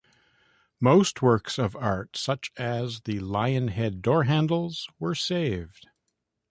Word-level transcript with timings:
Most 0.79 1.21
works 1.21 1.59
of 1.59 1.75
art, 1.75 2.17
such 2.17 2.51
as 2.57 3.01
the 3.01 3.19
lion-head 3.19 4.01
door 4.01 4.23
handles, 4.23 4.89
were 4.97 5.13
saved. 5.13 5.89